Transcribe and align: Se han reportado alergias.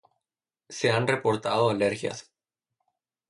Se 0.67 0.89
han 0.89 1.05
reportado 1.05 1.69
alergias. 1.69 2.31